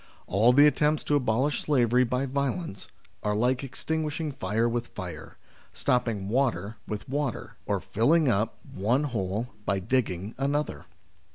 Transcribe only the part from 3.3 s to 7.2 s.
like extinguishing fire with fire, stopping water with